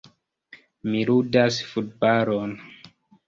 [0.87, 2.57] Mi ludas futbalon.